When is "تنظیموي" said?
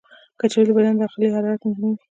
1.63-1.97